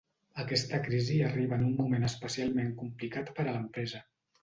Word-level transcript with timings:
Aquesta 0.43 0.79
crisi 0.87 1.19
arriba 1.27 1.55
en 1.61 1.67
un 1.69 1.77
moment 1.83 2.09
especialment 2.09 2.75
complicat 2.83 3.33
per 3.41 3.51
a 3.51 3.51
l’empresa. 3.55 4.07